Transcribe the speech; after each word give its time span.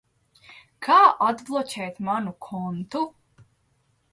Kā 0.87 0.95
atbloķēt 1.27 1.99
manu 2.09 2.33
kontu? 2.47 3.03